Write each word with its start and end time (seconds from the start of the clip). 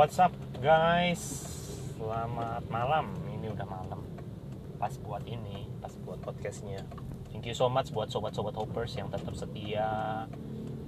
what's 0.00 0.16
up 0.16 0.32
guys? 0.64 1.20
Selamat 2.00 2.64
malam. 2.72 3.12
Ini 3.36 3.52
udah 3.52 3.68
malam. 3.68 4.00
Pas 4.80 4.96
buat 4.96 5.20
ini, 5.28 5.68
pas 5.76 5.92
buat 6.08 6.16
podcastnya. 6.24 6.80
Thank 7.28 7.44
you 7.44 7.52
so 7.52 7.68
much 7.68 7.92
buat 7.92 8.08
sobat-sobat 8.08 8.56
hoppers 8.56 8.96
yang 8.96 9.12
tetap 9.12 9.36
setia 9.36 10.24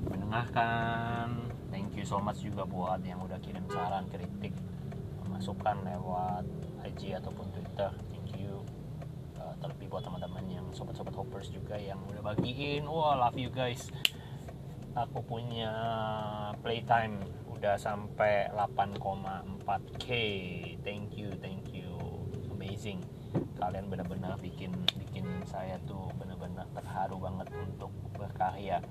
mendengarkan. 0.09 1.45
Thank 1.69 1.93
you 1.93 2.09
so 2.09 2.25
much 2.25 2.41
juga 2.41 2.65
buat 2.65 3.05
yang 3.05 3.21
udah 3.21 3.37
kirim 3.45 3.69
saran, 3.69 4.09
kritik, 4.09 4.57
masukan 5.29 5.85
lewat 5.85 6.49
IG 6.89 7.13
ataupun 7.13 7.53
Twitter. 7.53 7.93
Thank 8.09 8.41
you. 8.41 8.65
Uh, 9.37 9.53
terlebih 9.61 9.93
buat 9.93 10.09
teman-teman 10.09 10.49
yang 10.49 10.65
sobat-sobat 10.73 11.13
hoppers 11.13 11.53
juga 11.53 11.77
yang 11.77 12.01
udah 12.09 12.33
bagiin. 12.33 12.89
Wah, 12.89 13.29
love 13.29 13.37
you 13.37 13.53
guys. 13.53 13.93
Aku 14.97 15.21
punya 15.21 15.69
playtime 16.65 17.42
udah 17.63 17.79
sampai 17.79 18.51
8,4k 18.59 20.07
thank 20.83 21.15
you 21.15 21.31
thank 21.39 21.71
you. 21.71 21.95
Amazing. 22.51 22.99
Kalian 23.55 23.87
benar-benar 23.87 24.35
bikin 24.43 24.75
bikin 24.99 25.47
saya 25.47 25.79
tuh 25.87 26.11
benar-benar 26.19 26.67
terharu 26.75 27.23
banget 27.23 27.55
untuk 27.55 27.95
berkarya. 28.19 28.83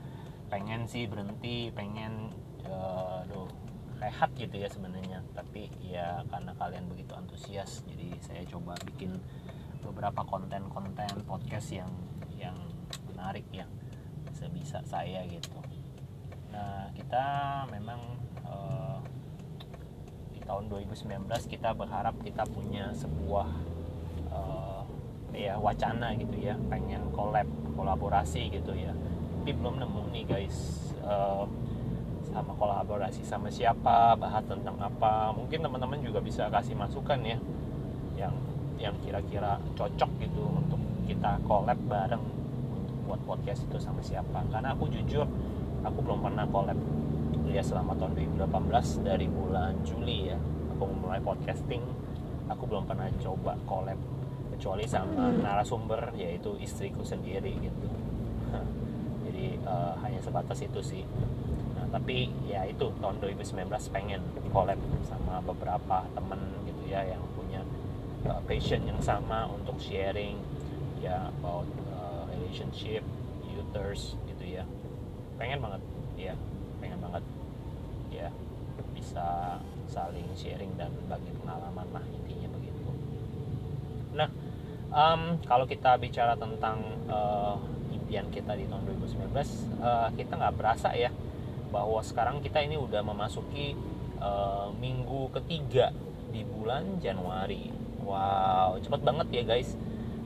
Pengen 0.48 0.88
sih 0.88 1.04
berhenti 1.04 1.68
pengen 1.76 2.32
uh, 2.64 3.28
aduh 3.28 3.52
rehat 4.00 4.32
gitu 4.40 4.56
ya 4.56 4.72
sebenarnya. 4.72 5.20
Tapi 5.36 5.68
ya 5.84 6.24
karena 6.32 6.56
kalian 6.56 6.88
begitu 6.88 7.12
antusias 7.12 7.84
jadi 7.84 8.24
saya 8.24 8.48
coba 8.48 8.80
bikin 8.88 9.20
beberapa 9.84 10.24
konten-konten 10.24 11.28
podcast 11.28 11.76
yang 11.76 11.92
yang 12.40 12.56
menarik 13.12 13.44
ya 13.52 13.68
sebisa 14.32 14.80
saya 14.88 15.28
gitu. 15.28 15.60
Nah 16.56 16.88
kita 16.96 17.68
memang 17.68 18.21
tahun 20.52 20.68
2019 20.68 21.32
kita 21.48 21.72
berharap 21.72 22.12
kita 22.28 22.44
punya 22.52 22.92
sebuah 22.92 23.48
uh, 24.36 24.84
ya 25.32 25.56
wacana 25.56 26.12
gitu 26.20 26.44
ya 26.44 26.60
pengen 26.68 27.08
collab 27.16 27.48
kolaborasi 27.80 28.52
gitu 28.52 28.76
ya. 28.76 28.92
Tapi 28.92 29.56
belum 29.56 29.80
nemu 29.80 30.12
nih 30.12 30.28
guys 30.28 30.92
uh, 31.08 31.48
sama 32.36 32.52
kolaborasi 32.60 33.24
sama 33.24 33.48
siapa 33.48 34.20
bahas 34.20 34.44
tentang 34.44 34.76
apa. 34.76 35.32
Mungkin 35.32 35.64
teman-teman 35.64 36.04
juga 36.04 36.20
bisa 36.20 36.52
kasih 36.52 36.76
masukan 36.76 37.24
ya 37.24 37.40
yang 38.20 38.36
yang 38.76 38.96
kira-kira 39.08 39.56
cocok 39.80 40.12
gitu 40.20 40.52
untuk 40.52 40.84
kita 41.08 41.40
collab 41.48 41.80
bareng 41.88 42.28
untuk 42.76 42.98
buat 43.08 43.24
podcast 43.24 43.64
itu 43.64 43.80
sama 43.80 44.04
siapa. 44.04 44.44
Karena 44.52 44.76
aku 44.76 44.92
jujur 44.92 45.24
aku 45.88 45.98
belum 46.04 46.20
pernah 46.28 46.44
collab 46.52 46.76
ya 47.52 47.60
selama 47.60 47.92
tahun 48.00 48.16
2018 48.40 49.04
dari 49.04 49.28
bulan 49.28 49.76
Juli 49.84 50.32
ya 50.32 50.40
aku 50.72 50.88
mulai 50.96 51.20
podcasting. 51.20 51.84
Aku 52.48 52.68
belum 52.68 52.88
pernah 52.88 53.12
coba 53.20 53.60
collab 53.68 54.00
kecuali 54.56 54.88
sama 54.88 55.32
narasumber 55.36 56.16
yaitu 56.16 56.56
istriku 56.60 57.04
sendiri 57.04 57.52
gitu. 57.60 57.88
Jadi 59.28 59.60
uh, 59.68 59.96
hanya 60.04 60.20
sebatas 60.24 60.64
itu 60.64 60.80
sih. 60.80 61.04
Nah 61.76 61.88
tapi 61.92 62.32
ya 62.48 62.64
itu 62.68 62.92
tahun 63.04 63.20
2019 63.20 63.68
pengen 63.92 64.24
collab 64.52 64.80
sama 65.08 65.44
beberapa 65.44 66.08
temen 66.16 66.40
gitu 66.68 66.92
ya 66.92 67.04
yang 67.04 67.24
punya 67.36 67.64
uh, 68.32 68.40
passion 68.48 68.84
yang 68.88 69.00
sama 69.04 69.48
untuk 69.52 69.76
sharing 69.80 70.40
ya 71.04 71.32
about 71.40 71.68
uh, 71.92 72.24
relationship 72.32 73.04
users 73.48 74.16
gitu 74.28 74.60
ya. 74.60 74.64
Pengen 75.40 75.60
banget 75.64 75.82
ya 76.20 76.36
bisa 79.12 79.60
saling 79.92 80.24
sharing 80.40 80.72
dan 80.80 80.88
bagi 81.12 81.36
pengalaman 81.36 81.84
lah 81.92 82.00
intinya 82.16 82.48
begitu. 82.56 82.80
Nah 84.16 84.32
um, 84.88 85.36
kalau 85.44 85.68
kita 85.68 86.00
bicara 86.00 86.40
tentang 86.40 86.80
uh, 87.12 87.60
impian 87.92 88.32
kita 88.32 88.56
di 88.56 88.72
tahun 88.72 88.88
2019 88.88 89.36
uh, 89.84 90.08
kita 90.16 90.34
nggak 90.40 90.56
berasa 90.56 90.96
ya 90.96 91.12
bahwa 91.76 92.00
sekarang 92.00 92.40
kita 92.40 92.64
ini 92.64 92.80
udah 92.80 93.04
memasuki 93.04 93.76
uh, 94.24 94.72
minggu 94.80 95.28
ketiga 95.36 95.92
di 96.32 96.48
bulan 96.48 97.04
Januari. 97.04 97.68
Wow 98.08 98.80
cepet 98.80 99.04
banget 99.04 99.28
ya 99.28 99.44
guys 99.44 99.76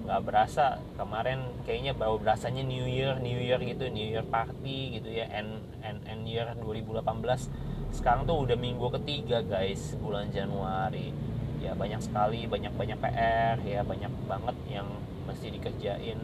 nggak 0.06 0.22
berasa 0.22 0.78
kemarin 0.94 1.42
kayaknya 1.66 1.98
baru 1.98 2.22
berasanya 2.22 2.62
New 2.62 2.86
Year 2.86 3.18
New 3.18 3.42
Year 3.42 3.58
gitu 3.66 3.90
New 3.90 4.06
Year 4.06 4.22
party 4.22 5.02
gitu 5.02 5.10
ya 5.10 5.26
end 5.34 5.58
end, 5.82 6.06
end 6.06 6.30
year 6.30 6.54
2018 6.62 7.75
sekarang 7.96 8.28
tuh 8.28 8.44
udah 8.44 8.60
minggu 8.60 8.92
ketiga 9.00 9.40
guys 9.40 9.96
bulan 10.04 10.28
Januari. 10.36 11.16
Ya 11.64 11.72
banyak 11.72 12.04
sekali 12.04 12.44
banyak 12.46 12.76
banyak 12.76 13.00
PR 13.00 13.58
ya 13.64 13.82
banyak 13.88 14.12
banget 14.28 14.58
yang 14.68 14.88
mesti 15.24 15.48
dikerjain. 15.56 16.20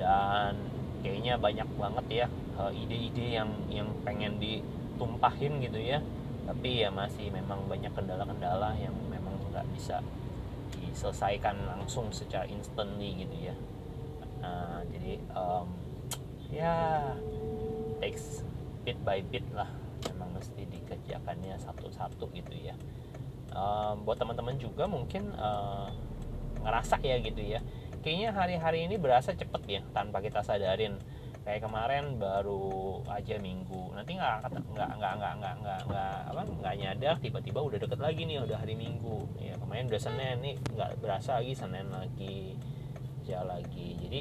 Dan 0.00 0.56
kayaknya 1.04 1.36
banyak 1.36 1.68
banget 1.76 2.06
ya 2.08 2.26
ide-ide 2.72 3.36
yang 3.36 3.50
yang 3.68 3.92
pengen 4.02 4.40
ditumpahin 4.40 5.60
gitu 5.60 5.76
ya. 5.76 6.00
Tapi 6.48 6.82
ya 6.82 6.88
masih 6.88 7.28
memang 7.28 7.68
banyak 7.68 7.92
kendala-kendala 7.92 8.72
yang 8.80 8.96
memang 9.12 9.36
nggak 9.52 9.68
bisa 9.76 10.00
diselesaikan 10.72 11.68
langsung 11.68 12.08
secara 12.10 12.48
instantly 12.48 13.28
gitu 13.28 13.52
ya. 13.52 13.54
Nah, 14.40 14.84
jadi 14.88 15.20
um, 15.36 15.68
ya 16.48 16.74
takes 18.00 18.44
bit 18.84 19.00
by 19.00 19.24
bit 19.32 19.44
lah 19.56 19.83
memang 20.12 20.36
mesti 20.36 20.62
dikerjakannya 20.68 21.56
satu-satu 21.60 22.28
gitu 22.34 22.54
ya. 22.58 22.74
Um, 23.54 24.02
buat 24.02 24.18
teman-teman 24.18 24.58
juga 24.58 24.90
mungkin 24.90 25.30
uh, 25.38 25.88
ngerasa 26.64 26.98
ya 27.04 27.16
gitu 27.22 27.40
ya. 27.40 27.60
Kayaknya 28.02 28.30
hari-hari 28.36 28.84
ini 28.84 29.00
berasa 29.00 29.32
cepet 29.32 29.62
ya 29.68 29.80
tanpa 29.94 30.20
kita 30.20 30.44
sadarin. 30.44 30.98
Kayak 31.44 31.68
kemarin 31.68 32.16
baru 32.16 33.04
aja 33.04 33.36
minggu. 33.36 33.92
Nanti 33.92 34.16
nggak 34.16 34.48
nggak 34.48 34.64
nggak 34.96 35.12
nggak 35.16 35.34
nggak 35.36 35.54
nggak 35.60 35.80
nggak 35.92 36.16
apa 36.32 36.42
nggak 36.48 36.74
nyadar 36.80 37.14
tiba-tiba 37.20 37.60
udah 37.60 37.78
deket 37.84 38.00
lagi 38.00 38.24
nih 38.24 38.40
udah 38.40 38.56
hari 38.56 38.72
minggu. 38.72 39.28
Ya 39.36 39.54
kemarin 39.60 39.92
udah 39.92 40.00
senin 40.00 40.40
nih 40.40 40.56
nggak 40.72 40.90
berasa 41.04 41.40
lagi 41.40 41.52
senin 41.52 41.92
lagi 41.92 42.56
ya 43.28 43.44
lagi. 43.44 44.00
Jadi 44.00 44.20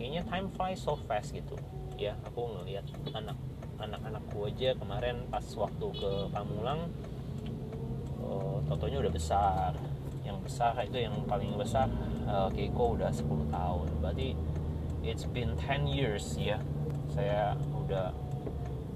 kayaknya 0.00 0.22
time 0.24 0.48
flies 0.56 0.80
so 0.80 0.96
fast 1.04 1.36
gitu. 1.36 1.56
Ya 2.00 2.16
aku 2.24 2.48
ngelihat 2.48 2.88
anak 3.12 3.36
anak-anakku 3.84 4.48
aja 4.48 4.72
kemarin 4.80 5.28
pas 5.28 5.44
waktu 5.54 5.86
ke 5.92 6.10
Pamulang 6.32 6.88
oh, 8.24 8.64
totonya 8.64 9.04
udah 9.04 9.12
besar. 9.12 9.72
Yang 10.24 10.38
besar 10.48 10.72
itu 10.80 10.96
yang 11.04 11.14
paling 11.28 11.52
besar 11.60 11.86
uh, 12.24 12.48
Keiko 12.48 12.96
udah 12.96 13.12
10 13.12 13.52
tahun. 13.52 13.88
Berarti 14.00 14.28
it's 15.04 15.28
been 15.28 15.52
10 15.60 15.84
years 15.84 16.36
ya 16.40 16.56
saya 17.12 17.52
udah 17.76 18.10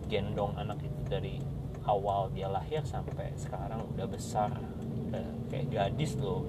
gendong 0.09 0.57
anak 0.57 0.81
itu 0.81 1.01
dari 1.05 1.37
awal 1.85 2.33
dia 2.33 2.49
lahir 2.49 2.81
sampai 2.85 3.33
sekarang 3.37 3.85
udah 3.93 4.09
besar. 4.09 4.57
Udah 5.13 5.25
kayak 5.53 5.69
gadis 5.69 6.17
loh. 6.17 6.49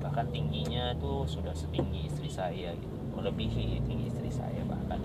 Bahkan 0.00 0.32
tingginya 0.32 0.96
tuh 0.96 1.28
sudah 1.28 1.52
setinggi 1.52 2.08
istri 2.08 2.32
saya 2.32 2.72
gitu. 2.72 2.96
Melebihi 3.12 3.82
tinggi 3.84 4.08
istri 4.08 4.30
saya 4.32 4.62
bahkan 4.64 5.02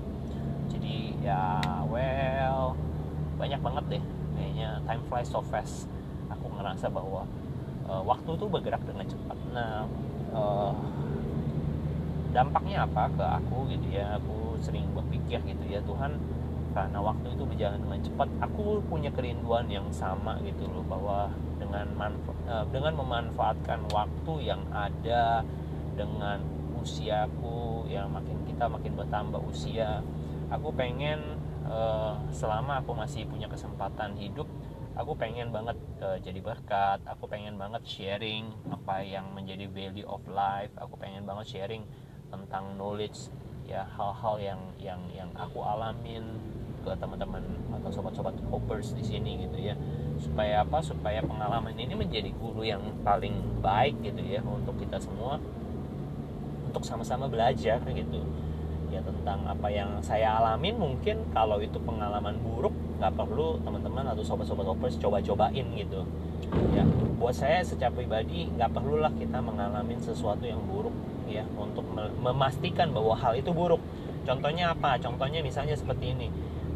jadi 0.84 1.16
ya 1.24 1.64
well 1.88 2.76
banyak 3.40 3.60
banget 3.64 3.84
deh. 3.88 4.04
Kayaknya 4.36 4.70
time 4.84 5.04
flies 5.08 5.32
so 5.32 5.40
fast. 5.40 5.88
Aku 6.28 6.52
ngerasa 6.52 6.92
bahwa 6.92 7.24
uh, 7.88 8.04
waktu 8.04 8.36
tuh 8.36 8.52
bergerak 8.52 8.84
dengan 8.84 9.08
cepat. 9.08 9.38
Nah 9.56 9.88
uh, 10.36 10.76
dampaknya 12.36 12.84
apa 12.84 13.08
ke 13.16 13.24
aku 13.24 13.72
gitu 13.72 13.88
ya? 13.96 14.20
Aku 14.20 14.60
sering 14.60 14.92
berpikir 14.92 15.40
gitu 15.48 15.64
ya 15.72 15.80
Tuhan 15.88 16.20
karena 16.76 17.00
waktu 17.00 17.38
itu 17.38 17.46
berjalan 17.46 17.80
dengan 17.86 18.02
cepat 18.02 18.28
aku 18.42 18.82
punya 18.90 19.14
kerinduan 19.14 19.70
yang 19.70 19.86
sama 19.94 20.42
gitu 20.42 20.66
loh 20.66 20.82
bahwa 20.90 21.30
dengan 21.62 21.86
manfa- 21.94 22.66
dengan 22.74 22.98
memanfaatkan 22.98 23.78
waktu 23.94 24.34
yang 24.42 24.58
ada 24.74 25.46
dengan 25.94 26.42
usiaku 26.82 27.86
yang 27.86 28.10
makin 28.10 28.42
kita 28.50 28.66
makin 28.66 28.98
bertambah 28.98 29.38
usia 29.46 30.02
aku 30.54 30.70
pengen 30.78 31.42
uh, 31.66 32.22
selama 32.30 32.86
aku 32.86 32.94
masih 32.94 33.26
punya 33.26 33.50
kesempatan 33.50 34.14
hidup 34.16 34.46
aku 34.94 35.18
pengen 35.18 35.50
banget 35.50 35.78
uh, 36.02 36.18
jadi 36.22 36.40
berkat. 36.42 37.02
Aku 37.10 37.26
pengen 37.26 37.58
banget 37.58 37.82
sharing 37.86 38.54
apa 38.70 39.02
yang 39.02 39.34
menjadi 39.34 39.66
value 39.70 40.06
of 40.06 40.22
life. 40.30 40.72
Aku 40.78 40.98
pengen 40.98 41.26
banget 41.26 41.50
sharing 41.50 41.84
tentang 42.30 42.78
knowledge 42.78 43.30
ya 43.64 43.88
hal-hal 43.96 44.36
yang 44.42 44.62
yang 44.78 45.02
yang 45.14 45.30
aku 45.38 45.64
alamin 45.64 46.36
ke 46.84 46.92
teman-teman 47.00 47.40
atau 47.72 47.90
sobat-sobat 47.96 48.36
hoppers 48.52 48.92
di 48.94 49.04
sini 49.06 49.48
gitu 49.48 49.58
ya. 49.72 49.76
Supaya 50.20 50.62
apa? 50.62 50.84
Supaya 50.84 51.24
pengalaman 51.24 51.74
ini 51.74 51.96
menjadi 51.98 52.30
guru 52.38 52.62
yang 52.62 52.84
paling 53.02 53.34
baik 53.64 53.98
gitu 54.04 54.22
ya 54.22 54.44
untuk 54.46 54.78
kita 54.78 55.00
semua. 55.02 55.40
Untuk 56.70 56.84
sama-sama 56.86 57.30
belajar 57.30 57.82
gitu 57.86 58.22
ya 58.94 59.02
tentang 59.02 59.42
apa 59.50 59.68
yang 59.74 59.98
saya 60.06 60.38
alamin 60.38 60.78
mungkin 60.78 61.26
kalau 61.34 61.58
itu 61.58 61.82
pengalaman 61.82 62.38
buruk 62.46 62.74
nggak 63.02 63.14
perlu 63.18 63.58
teman-teman 63.66 64.06
atau 64.14 64.22
sobat-sobat 64.22 64.70
hoppers 64.70 64.96
coba-cobain 65.02 65.66
gitu. 65.74 66.06
Ya 66.78 66.86
buat 67.18 67.34
saya 67.34 67.66
secara 67.66 67.90
pribadi 67.90 68.46
nggak 68.54 68.70
perlulah 68.70 69.10
kita 69.18 69.42
mengalami 69.42 69.98
sesuatu 69.98 70.46
yang 70.46 70.62
buruk 70.70 70.94
ya 71.26 71.42
untuk 71.58 71.84
memastikan 72.22 72.94
bahwa 72.94 73.18
hal 73.18 73.34
itu 73.34 73.50
buruk. 73.50 73.82
Contohnya 74.24 74.72
apa? 74.78 75.02
Contohnya 75.02 75.42
misalnya 75.42 75.74
seperti 75.74 76.14
ini. 76.14 76.30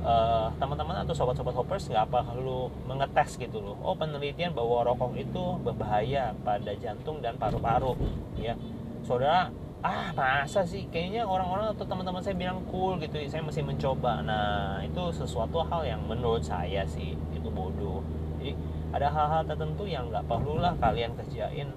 Uh, 0.08 0.48
teman-teman 0.56 1.04
atau 1.04 1.12
sobat-sobat 1.12 1.52
hoppers 1.52 1.92
nggak 1.92 2.08
perlu 2.08 2.72
mengetes 2.88 3.36
gitu 3.36 3.60
loh. 3.60 3.75
Oh 3.84 3.92
penelitian 3.92 4.56
bahwa 4.56 4.88
rokok 4.88 5.20
itu 5.20 5.60
berbahaya 5.68 6.31
pada 6.48 6.72
jantung 6.80 7.20
dan 7.20 7.36
paru-paru 7.36 7.94
ya. 8.40 8.56
Saudara 9.04 9.52
ah 9.85 10.09
masa 10.13 10.65
sih? 10.65 10.89
Kayaknya 10.89 11.25
orang-orang 11.25 11.74
atau 11.74 11.85
teman-teman 11.85 12.21
saya 12.21 12.35
bilang 12.38 12.65
cool 12.69 12.97
gitu 12.97 13.18
saya 13.29 13.44
masih 13.45 13.62
mencoba. 13.65 14.21
Nah 14.25 14.81
itu 14.81 15.01
sesuatu 15.13 15.62
hal 15.65 15.85
yang 15.85 16.01
menurut 16.06 16.41
saya 16.41 16.85
sih 16.85 17.13
itu 17.33 17.50
bodoh. 17.51 18.01
Jadi 18.38 18.57
ada 18.94 19.07
hal-hal 19.12 19.44
tertentu 19.45 19.85
yang 19.85 20.09
nggak 20.09 20.25
perlulah 20.25 20.74
kalian 20.81 21.13
kerjain. 21.18 21.69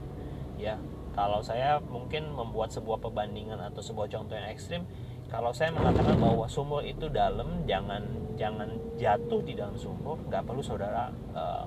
Ya 0.57 0.77
kalau 1.15 1.43
saya 1.43 1.83
mungkin 1.91 2.31
membuat 2.33 2.71
sebuah 2.71 3.03
perbandingan 3.03 3.59
atau 3.61 3.83
sebuah 3.83 4.07
contoh 4.09 4.35
yang 4.39 4.49
ekstrim 4.49 4.87
kalau 5.31 5.55
saya 5.55 5.71
mengatakan 5.71 6.19
bahwa 6.19 6.47
sumur 6.51 6.83
itu 6.83 7.07
dalam 7.07 7.63
jangan 7.67 8.03
jangan 8.35 8.67
jatuh 8.99 9.41
di 9.47 9.55
dalam 9.55 9.79
sumur 9.79 10.19
nggak 10.27 10.43
perlu 10.43 10.63
saudara 10.63 11.11
uh, 11.35 11.67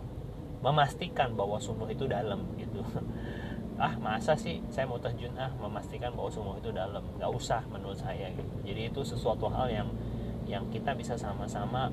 memastikan 0.63 1.35
bahwa 1.35 1.59
sumur 1.59 1.87
itu 1.91 2.07
dalam 2.07 2.43
gitu 2.59 2.83
ah 3.79 3.93
masa 3.97 4.37
sih? 4.37 4.61
Saya 4.69 4.85
mau 4.85 5.01
terjun 5.01 5.33
ah 5.37 5.49
memastikan 5.57 6.13
bahwa 6.13 6.29
sumur 6.29 6.57
itu 6.61 6.69
dalam. 6.69 7.01
Nggak 7.17 7.31
usah 7.33 7.61
menurut 7.69 7.97
saya. 7.97 8.29
Gitu 8.33 8.53
jadi 8.63 8.89
itu 8.89 9.01
sesuatu 9.03 9.47
hal 9.51 9.69
yang 9.69 9.89
yang 10.43 10.67
kita 10.71 10.91
bisa 10.91 11.15
sama-sama 11.15 11.87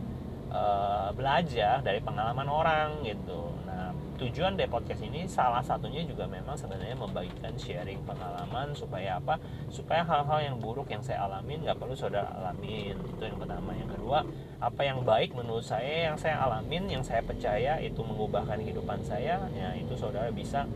uh, 0.51 1.11
belajar 1.15 1.83
dari 1.83 2.03
pengalaman 2.03 2.47
orang 2.51 2.89
gitu. 3.07 3.55
Nah 3.67 3.95
tujuan 4.19 4.59
dari 4.59 4.69
podcast 4.69 5.01
ini 5.01 5.25
salah 5.25 5.65
satunya 5.65 6.05
juga 6.05 6.29
memang 6.29 6.53
sebenarnya 6.53 6.99
membagikan 6.99 7.55
sharing 7.57 8.03
pengalaman 8.05 8.75
supaya 8.75 9.17
apa? 9.23 9.39
Supaya 9.71 10.05
hal-hal 10.05 10.53
yang 10.53 10.57
buruk 10.59 10.91
yang 10.91 11.01
saya 11.01 11.25
alamin 11.25 11.63
nggak 11.65 11.79
perlu 11.79 11.95
saudara 11.95 12.29
alamin. 12.43 12.99
Itu 13.07 13.23
yang 13.25 13.39
pertama. 13.39 13.73
Yang 13.73 13.97
kedua 13.97 14.27
apa 14.61 14.83
yang 14.85 15.01
baik 15.07 15.33
menurut 15.33 15.65
saya 15.65 16.13
yang 16.13 16.19
saya 16.21 16.37
alamin 16.43 16.85
yang 16.91 17.01
saya 17.07 17.25
percaya 17.25 17.81
itu 17.81 18.03
mengubahkan 18.03 18.61
kehidupan 18.61 19.01
saya. 19.07 19.47
Ya 19.55 19.73
itu 19.79 19.95
saudara 19.97 20.29
bisa 20.35 20.67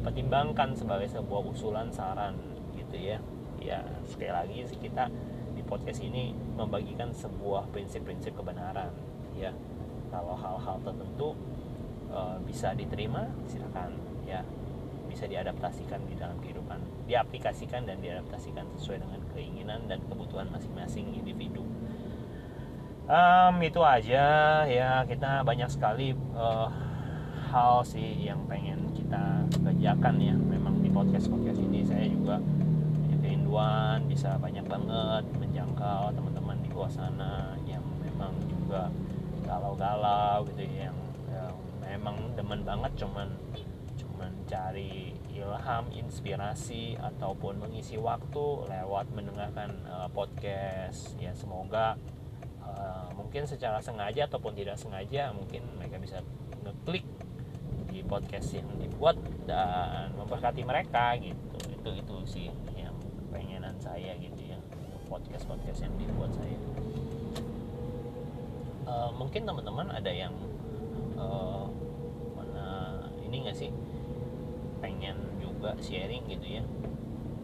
pertimbangkan 0.00 0.72
sebagai 0.72 1.10
sebuah 1.10 1.42
usulan 1.44 1.92
saran 1.92 2.38
gitu 2.78 2.96
ya. 2.96 3.18
Ya 3.62 3.84
sekali 4.08 4.32
lagi 4.32 4.58
kita 4.80 5.10
di 5.52 5.62
podcast 5.62 6.00
ini 6.02 6.32
membagikan 6.56 7.12
sebuah 7.12 7.68
prinsip-prinsip 7.74 8.32
kebenaran 8.32 8.92
ya. 9.36 9.52
Kalau 10.12 10.36
hal-hal 10.36 10.76
tertentu 10.84 11.36
uh, 12.12 12.36
bisa 12.44 12.72
diterima 12.72 13.28
silakan 13.48 13.96
ya. 14.24 14.40
Bisa 15.12 15.28
diadaptasikan 15.28 16.00
di 16.08 16.16
dalam 16.16 16.40
kehidupan 16.40 16.80
diaplikasikan 17.04 17.84
dan 17.84 18.00
diadaptasikan 18.00 18.64
sesuai 18.78 19.04
dengan 19.04 19.20
keinginan 19.36 19.84
dan 19.90 20.00
kebutuhan 20.08 20.48
masing-masing 20.48 21.12
individu. 21.12 21.60
Um, 23.10 23.60
itu 23.60 23.82
aja 23.82 24.24
ya. 24.64 25.04
Kita 25.04 25.42
banyak 25.42 25.68
sekali 25.68 26.16
uh, 26.32 26.70
hal 27.52 27.84
sih 27.84 28.24
yang 28.24 28.40
pengen 28.48 28.88
kita 28.96 29.44
kerjakan 29.60 30.16
ya. 30.16 30.32
Memang 30.32 30.80
di 30.80 30.88
podcast 30.88 31.28
podcast 31.28 31.60
ini 31.60 31.84
saya 31.84 32.08
juga 32.08 32.40
punya 32.96 33.16
kerinduan 33.20 34.08
bisa 34.08 34.40
banyak 34.40 34.64
banget 34.64 35.24
menjangkau 35.36 36.16
teman-teman 36.16 36.56
di 36.64 36.72
luar 36.72 36.88
sana 36.88 37.52
yang 37.68 37.84
memang 38.00 38.32
juga 38.48 38.88
galau-galau 39.44 40.48
gitu 40.48 40.64
ya, 40.64 40.88
yang, 40.88 40.96
yang 41.28 41.52
memang 41.84 42.16
demen 42.40 42.64
banget 42.64 43.04
cuman 43.04 43.28
cuman 44.00 44.32
cari 44.48 45.12
ilham 45.28 45.84
inspirasi 45.92 46.96
ataupun 46.96 47.60
mengisi 47.60 48.00
waktu 48.00 48.64
lewat 48.64 49.12
mendengarkan 49.12 49.76
uh, 49.92 50.08
podcast. 50.08 51.12
Ya 51.20 51.36
semoga 51.36 52.00
uh, 52.64 53.12
mungkin 53.12 53.44
secara 53.44 53.84
sengaja 53.84 54.24
ataupun 54.24 54.56
tidak 54.56 54.80
sengaja 54.80 55.36
mungkin 55.36 55.68
mereka 55.76 56.00
bisa 56.00 56.24
ngeklik 56.62 57.04
podcast 58.12 58.52
yang 58.52 58.68
dibuat 58.76 59.16
dan 59.48 60.12
memberkati 60.20 60.60
mereka 60.68 61.16
gitu. 61.16 61.56
Itu 61.72 61.90
itu 61.96 62.16
sih 62.28 62.46
yang 62.76 62.92
pengenan 63.32 63.80
saya 63.80 64.12
gitu 64.20 64.52
ya. 64.52 64.60
Podcast 65.08 65.48
podcast 65.48 65.80
yang 65.80 65.96
dibuat 65.96 66.28
saya. 66.36 66.58
Uh, 68.84 69.08
mungkin 69.16 69.48
teman-teman 69.48 69.88
ada 69.88 70.12
yang 70.12 70.36
uh, 71.16 71.64
mana 72.36 73.00
ini 73.24 73.48
nggak 73.48 73.56
sih? 73.56 73.72
Pengen 74.84 75.16
juga 75.40 75.72
sharing 75.80 76.28
gitu 76.28 76.60
ya. 76.60 76.64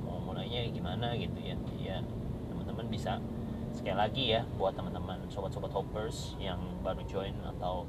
Mau 0.05 0.21
mulainya 0.21 0.69
gimana 0.69 1.17
gitu 1.17 1.41
ya. 1.41 1.57
Ya 1.81 2.05
teman-teman 2.53 2.93
bisa 2.93 3.17
sekali 3.73 3.97
lagi 3.97 4.25
ya 4.37 4.45
buat 4.61 4.77
teman-teman 4.77 5.33
sobat-sobat 5.33 5.73
hoppers 5.73 6.37
yang 6.37 6.61
baru 6.85 7.01
join 7.09 7.33
atau 7.57 7.89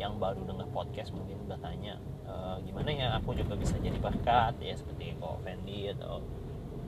yang 0.00 0.16
baru 0.16 0.40
dengar 0.48 0.64
podcast 0.72 1.12
mungkin 1.12 1.36
udah 1.44 1.60
e, 1.60 2.34
gimana 2.64 2.88
ya 2.88 3.08
aku 3.20 3.36
juga 3.36 3.52
bisa 3.60 3.76
jadi 3.76 4.00
berkat 4.00 4.56
ya 4.64 4.72
seperti 4.72 5.12
kok 5.20 5.44
Fendi 5.44 5.92
atau 5.92 6.24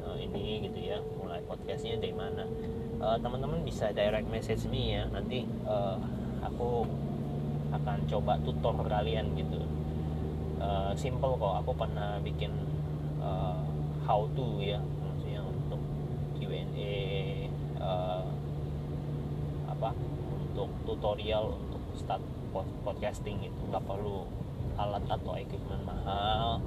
e, 0.00 0.06
ini 0.24 0.64
gitu 0.64 0.80
ya 0.80 0.96
mulai 1.20 1.44
podcastnya 1.44 2.00
dari 2.00 2.16
mana? 2.16 2.48
E, 2.96 3.06
teman-teman 3.20 3.60
bisa 3.60 3.92
direct 3.92 4.24
message 4.32 4.64
me 4.72 4.96
ya 4.96 5.04
nanti 5.12 5.44
e, 5.44 5.76
aku 6.40 6.88
akan 7.76 7.98
coba 8.08 8.40
tutor 8.40 8.80
kalian 8.88 9.36
gitu. 9.36 9.60
E, 10.56 10.96
simple 10.96 11.36
kok 11.36 11.60
aku 11.60 11.76
pernah 11.76 12.16
bikin 12.24 12.56
e, 13.20 13.30
how 14.08 14.24
to 14.32 14.58
ya 14.58 14.80
maksudnya 14.80 15.44
untuk 15.44 15.80
Q&A 16.40 16.96
uh, 17.78 18.26
apa 19.70 19.90
untuk 20.52 20.68
tutorial 21.02 21.58
untuk 21.58 21.82
start 21.98 22.22
podcasting 22.86 23.42
itu 23.42 23.60
nggak 23.74 23.82
perlu 23.90 24.22
alat 24.78 25.02
atau 25.10 25.34
equipment 25.34 25.82
mahal. 25.82 26.62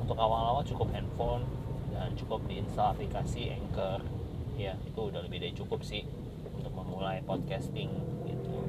Untuk 0.00 0.16
awal-awal 0.16 0.64
cukup 0.64 0.88
handphone 0.96 1.44
dan 1.92 2.16
cukup 2.16 2.40
diinstal 2.48 2.96
aplikasi 2.96 3.52
Anchor. 3.52 4.00
Ya 4.56 4.72
itu 4.88 4.96
udah 4.96 5.20
lebih 5.28 5.44
dari 5.44 5.52
cukup 5.52 5.84
sih 5.84 6.00
untuk 6.56 6.72
memulai 6.72 7.20
podcasting 7.28 7.92
gitu. 8.24 8.64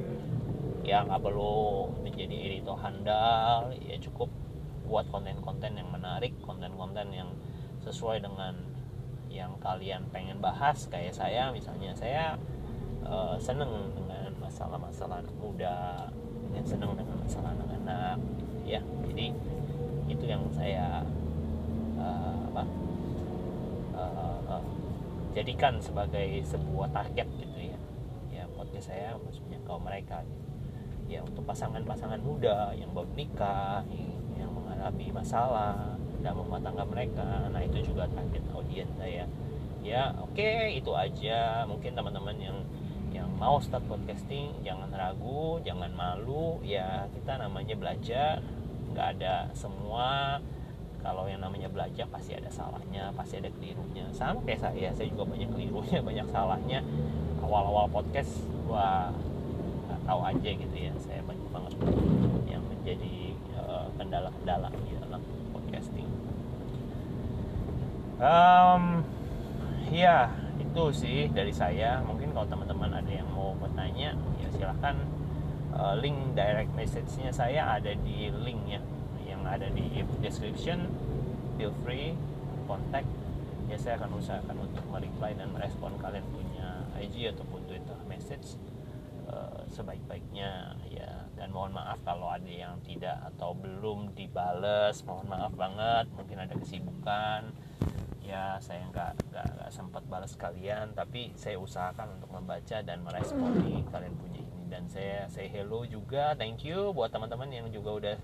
Ya 0.84 1.08
nggak 1.08 1.24
perlu 1.24 1.96
menjadi 2.04 2.36
editor 2.52 2.76
handal. 2.76 3.72
Ya 3.88 3.96
cukup 4.04 4.28
buat 4.84 5.08
konten-konten 5.16 5.80
yang 5.80 5.96
menarik 5.96 6.36
konten-konten 6.44 7.16
yang 7.16 7.32
sesuai 7.88 8.20
dengan 8.20 8.60
yang 9.32 9.56
kalian 9.64 10.12
pengen 10.12 10.44
bahas. 10.44 10.92
Kayak 10.92 11.16
saya 11.16 11.56
misalnya 11.56 11.96
saya 11.96 12.36
uh, 13.08 13.40
seneng 13.40 13.96
masalah-masalah 14.56 15.20
muda 15.44 16.08
yang 16.56 16.64
senang 16.64 16.96
dengan 16.96 17.20
masalah 17.20 17.52
anak-anak. 17.60 18.16
Ya 18.64 18.80
jadi 19.04 19.36
itu 20.08 20.24
yang 20.24 20.48
saya 20.56 21.04
uh, 22.00 22.40
apa 22.56 22.64
uh, 24.00 24.40
uh, 24.48 24.64
jadikan 25.36 25.76
sebagai 25.84 26.40
sebuah 26.48 26.88
target 26.96 27.28
gitu 27.36 27.68
ya. 27.68 27.80
Ya 28.32 28.44
podcast 28.56 28.96
saya 28.96 29.20
maksudnya 29.20 29.60
kalau 29.68 29.84
mereka 29.84 30.24
gitu. 30.24 30.48
ya 31.12 31.20
untuk 31.20 31.44
pasangan-pasangan 31.44 32.24
muda 32.24 32.72
yang 32.80 32.96
baru 32.96 33.12
nikah 33.12 33.84
yang 34.40 34.56
mengalami 34.56 35.12
masalah 35.12 36.00
dalam 36.24 36.48
rumah 36.48 36.64
tangga 36.64 36.88
mereka. 36.88 37.52
Nah 37.52 37.60
itu 37.60 37.92
juga 37.92 38.08
target 38.08 38.48
audiens 38.56 38.96
saya. 38.96 39.28
Ya 39.84 40.16
oke 40.16 40.32
okay, 40.32 40.80
itu 40.80 40.96
aja. 40.96 41.68
Mungkin 41.68 41.92
teman-teman 41.92 42.40
yang 42.40 42.56
mau 43.36 43.60
start 43.60 43.84
podcasting. 43.88 44.64
Jangan 44.64 44.90
ragu 44.96 45.60
jangan 45.64 45.92
malu. 45.92 46.60
Ya 46.64 47.08
kita 47.12 47.40
namanya 47.40 47.76
belajar. 47.76 48.40
Nggak 48.92 49.08
ada 49.20 49.36
semua. 49.56 50.40
Kalau 51.06 51.30
yang 51.30 51.46
namanya 51.46 51.70
belajar 51.70 52.10
pasti 52.10 52.34
ada 52.34 52.50
salahnya 52.50 53.14
pasti 53.14 53.38
ada 53.38 53.52
kelirunya. 53.54 54.10
Kayak 54.42 54.60
saya 54.66 54.90
saya 54.96 55.08
juga 55.12 55.30
banyak 55.30 55.50
kelirunya 55.54 56.00
banyak 56.10 56.28
salahnya. 56.32 56.80
Awal-awal 57.44 57.92
podcast 57.92 58.42
wah 58.66 59.14
nggak 59.86 60.02
tahu 60.08 60.22
aja 60.26 60.50
gitu 60.50 60.76
ya. 60.76 60.94
Saya 60.98 61.22
banyak 61.22 61.50
banget 61.54 61.74
yang 62.50 62.64
menjadi 62.66 63.36
uh, 63.60 63.88
kendala-kendala 64.00 64.72
di 64.82 64.98
dalam 64.98 65.22
podcasting. 65.54 66.10
Um, 68.16 69.04
ya 69.92 70.32
itu 70.56 70.84
sih 70.96 71.28
dari 71.32 71.52
saya 71.52 72.00
kalau 72.36 72.52
teman-teman 72.52 72.92
ada 73.00 73.08
yang 73.08 73.32
mau 73.32 73.56
bertanya 73.56 74.12
ya 74.44 74.48
silahkan 74.52 75.00
uh, 75.72 75.96
link 75.96 76.36
direct 76.36 76.68
message-nya 76.76 77.32
saya 77.32 77.80
ada 77.80 77.96
di 77.96 78.28
link 78.44 78.60
ya 78.68 78.84
yang 79.24 79.48
ada 79.48 79.72
di 79.72 80.04
description. 80.20 80.92
Feel 81.56 81.72
free 81.88 82.12
contact 82.68 83.08
ya 83.72 83.80
saya 83.80 83.96
akan 84.04 84.20
usahakan 84.20 84.68
untuk 84.68 84.84
mereply 84.92 85.32
dan 85.32 85.48
merespon 85.56 85.96
kalian 86.04 86.28
punya 86.36 86.84
IG 87.00 87.32
ataupun 87.32 87.64
Twitter 87.72 87.96
message 88.04 88.60
uh, 89.32 89.64
sebaik-baiknya 89.72 90.76
ya. 90.92 91.32
Dan 91.40 91.56
mohon 91.56 91.72
maaf 91.72 92.04
kalau 92.04 92.36
ada 92.36 92.52
yang 92.52 92.84
tidak 92.84 93.16
atau 93.32 93.56
belum 93.56 94.12
dibales. 94.12 95.08
Mohon 95.08 95.28
maaf 95.32 95.56
banget 95.56 96.06
mungkin 96.12 96.38
ada 96.44 96.52
kesibukan 96.60 97.56
ya 98.26 98.58
saya 98.58 98.82
nggak 98.90 99.30
nggak 99.30 99.70
sempat 99.70 100.02
balas 100.10 100.34
kalian 100.34 100.98
tapi 100.98 101.30
saya 101.38 101.62
usahakan 101.62 102.18
untuk 102.18 102.34
membaca 102.34 102.82
dan 102.82 103.06
meresponi 103.06 103.86
kalian 103.94 104.18
punya 104.18 104.42
ini. 104.42 104.66
Dan 104.66 104.90
saya 104.90 105.30
say 105.30 105.46
hello 105.46 105.86
juga 105.86 106.34
thank 106.34 106.66
you 106.66 106.90
buat 106.92 107.14
teman-teman 107.14 107.54
yang 107.54 107.70
juga 107.70 107.90
udah 108.02 108.18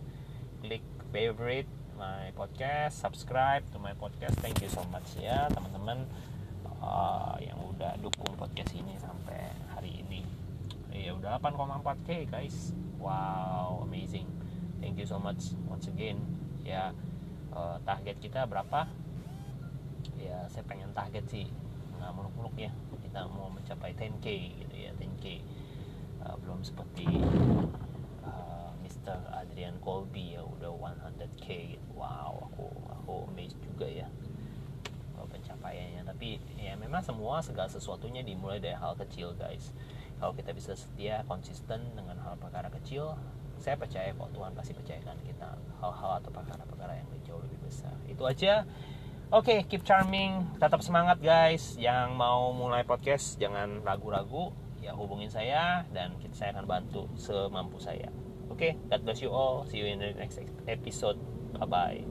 klik 0.66 0.82
favorite 1.14 1.70
my 2.02 2.34
podcast 2.34 2.98
subscribe 2.98 3.62
to 3.70 3.78
my 3.78 3.94
podcast. 3.94 4.34
Thank 4.42 4.66
you 4.66 4.70
so 4.74 4.82
much 4.90 5.06
ya 5.22 5.46
teman-teman 5.54 6.10
uh, 6.82 7.38
yang 7.38 7.62
udah 7.62 7.94
dukung 8.02 8.34
podcast 8.42 8.74
ini 8.74 8.98
sampai 8.98 9.54
hari 9.70 10.02
ini. 10.02 10.26
Ya 10.90 11.14
udah 11.14 11.38
8,4k 11.38 12.26
guys. 12.26 12.74
Wow 12.98 13.86
amazing. 13.86 14.26
Thank 14.82 14.98
you 14.98 15.06
so 15.06 15.22
much 15.22 15.54
once 15.70 15.86
again. 15.86 16.18
Ya 16.66 16.90
uh, 17.54 17.78
target 17.86 18.18
kita 18.18 18.50
berapa? 18.50 18.90
saya 18.90 19.01
target 20.94 21.26
sih. 21.28 21.48
Nggak 21.98 22.12
muluk-muluk 22.14 22.56
ya 22.58 22.72
kita 23.04 23.28
mau 23.28 23.52
mencapai 23.52 23.92
10k 23.92 24.28
gitu 24.64 24.76
ya 24.78 24.92
10k 24.96 25.44
uh, 26.24 26.36
belum 26.40 26.64
seperti 26.64 27.20
uh, 28.24 28.72
Mr. 28.80 29.20
Adrian 29.36 29.76
Colby 29.84 30.40
ya 30.40 30.48
udah 30.48 30.72
100k 30.72 31.76
gitu. 31.76 31.88
wow 31.92 32.48
aku 32.48 32.72
aku 32.88 33.28
amazed 33.36 33.60
juga 33.60 33.88
ya 33.88 34.08
pencapaiannya. 35.32 36.04
Tapi 36.06 36.38
ya 36.60 36.76
memang 36.76 37.00
semua 37.02 37.40
segala 37.40 37.72
sesuatunya 37.72 38.22
dimulai 38.22 38.60
dari 38.60 38.76
hal 38.76 38.94
kecil 39.00 39.34
guys. 39.40 39.72
Kalau 40.20 40.36
kita 40.38 40.54
bisa 40.54 40.78
setia 40.78 41.26
konsisten 41.26 41.82
dengan 41.98 42.20
hal 42.22 42.38
perkara 42.38 42.70
kecil 42.70 43.18
saya 43.62 43.78
percaya 43.78 44.10
kok 44.10 44.30
Tuhan 44.34 44.52
pasti 44.58 44.74
percayakan 44.74 45.18
kita. 45.26 45.50
Hal-hal 45.82 46.12
atau 46.22 46.32
perkara-perkara 46.34 46.98
yang 46.98 47.08
jauh 47.26 47.42
lebih 47.42 47.62
besar. 47.66 47.94
Itu 48.10 48.26
aja 48.26 48.66
Oke, 49.32 49.48
okay, 49.48 49.60
keep 49.64 49.88
charming, 49.88 50.44
tetap 50.60 50.84
semangat 50.84 51.24
guys. 51.24 51.80
Yang 51.80 52.20
mau 52.20 52.52
mulai 52.52 52.84
podcast 52.84 53.40
jangan 53.40 53.80
ragu-ragu, 53.80 54.52
ya 54.84 54.92
hubungin 54.92 55.32
saya 55.32 55.88
dan 55.96 56.20
saya 56.36 56.52
akan 56.52 56.68
bantu 56.68 57.08
semampu 57.16 57.80
saya. 57.80 58.12
Oke, 58.52 58.76
okay, 58.76 58.92
God 58.92 59.08
bless 59.08 59.24
you 59.24 59.32
all. 59.32 59.64
See 59.72 59.80
you 59.80 59.88
in 59.88 60.04
the 60.04 60.12
next 60.20 60.36
episode. 60.68 61.16
Bye 61.56 61.64
bye. 61.64 62.04